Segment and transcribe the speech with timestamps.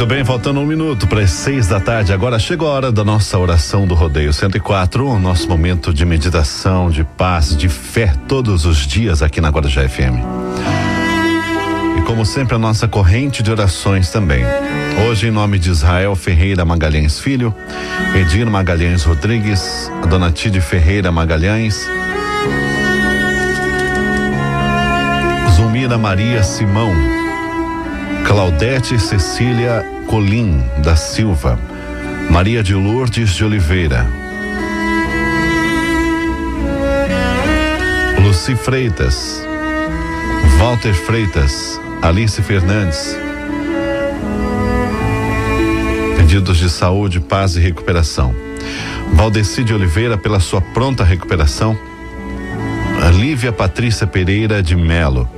[0.00, 2.10] Muito bem, faltando um minuto para as seis da tarde.
[2.10, 6.90] Agora chegou a hora da nossa oração do Rodeio 104, o nosso momento de meditação,
[6.90, 10.24] de paz, de fé todos os dias aqui na Guarujá FM.
[11.98, 14.42] E como sempre, a nossa corrente de orações também.
[15.06, 17.54] Hoje, em nome de Israel Ferreira Magalhães Filho,
[18.14, 21.86] Edir Magalhães Rodrigues, Dona Tide Ferreira Magalhães,
[25.54, 27.19] Zumira Maria Simão,
[28.26, 31.58] Claudete Cecília Colim da Silva,
[32.30, 34.06] Maria de Lourdes de Oliveira,
[38.22, 39.44] Luci Freitas,
[40.58, 43.16] Walter Freitas, Alice Fernandes.
[46.16, 48.34] Pedidos de saúde, paz e recuperação.
[49.12, 51.76] Valdeci de Oliveira pela sua pronta recuperação.
[53.20, 55.28] Lívia Patrícia Pereira de Melo.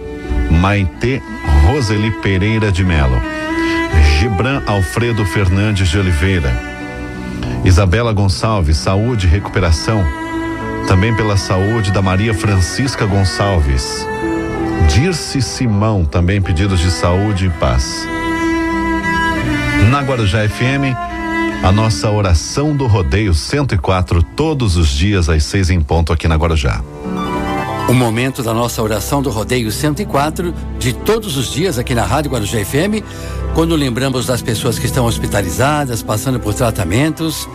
[0.50, 1.20] Maite
[1.62, 3.20] Roseli Pereira de Melo,
[4.18, 6.52] Gibran Alfredo Fernandes de Oliveira,
[7.64, 10.04] Isabela Gonçalves, saúde e recuperação,
[10.86, 14.06] também pela saúde da Maria Francisca Gonçalves,
[14.88, 18.06] Dirce Simão, também pedidos de saúde e paz.
[19.90, 20.94] Na Guarujá FM,
[21.62, 26.34] a nossa oração do rodeio 104, todos os dias às seis em ponto aqui na
[26.34, 26.82] Guarujá.
[27.88, 32.30] O momento da nossa oração do Rodeio 104, de todos os dias aqui na Rádio
[32.30, 33.04] Guarujá FM,
[33.54, 37.48] quando lembramos das pessoas que estão hospitalizadas, passando por tratamentos,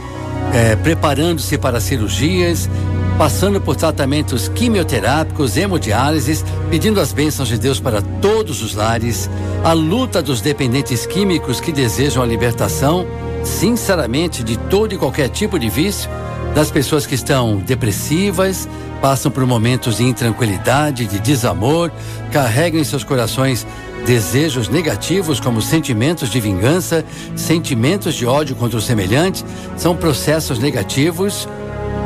[0.53, 2.69] é, preparando-se para cirurgias,
[3.17, 9.30] passando por tratamentos quimioterápicos, hemodiálises, pedindo as bênçãos de Deus para todos os lares,
[9.64, 13.08] a luta dos dependentes químicos que desejam a libertação,
[13.44, 16.09] sinceramente, de todo e qualquer tipo de vício,
[16.58, 18.67] das pessoas que estão depressivas,
[19.00, 21.91] passam por momentos de intranquilidade, de desamor,
[22.31, 23.63] carregam em seus corações
[24.07, 29.46] desejos negativos como sentimentos de vingança, sentimentos de ódio contra o semelhante,
[29.78, 31.47] são processos negativos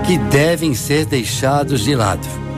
[0.06, 2.51] que devem ser deixados de lado.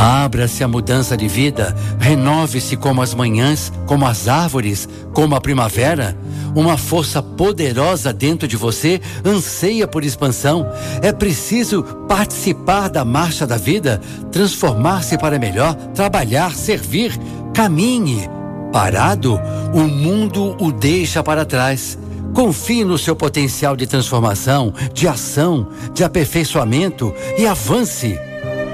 [0.00, 6.16] Abra-se a mudança de vida, renove-se como as manhãs, como as árvores, como a primavera.
[6.54, 10.70] Uma força poderosa dentro de você anseia por expansão.
[11.02, 14.00] É preciso participar da marcha da vida,
[14.30, 17.18] transformar-se para melhor, trabalhar, servir.
[17.52, 18.30] Caminhe.
[18.72, 19.40] Parado,
[19.74, 21.98] o mundo o deixa para trás.
[22.32, 28.27] Confie no seu potencial de transformação, de ação, de aperfeiçoamento e avance.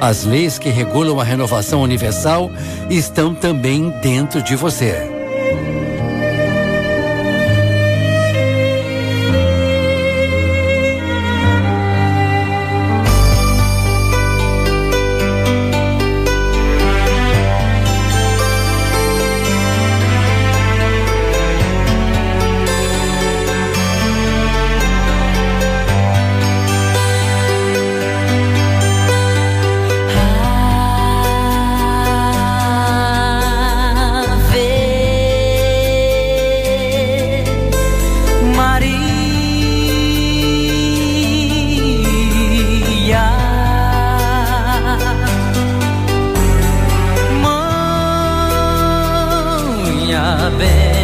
[0.05, 2.51] As leis que regulam a renovação universal
[2.91, 5.14] estão também dentro de você.
[50.25, 51.04] sabem.